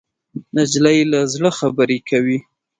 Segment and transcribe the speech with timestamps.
[0.55, 2.37] نجلۍ له زړه خبرې کوي.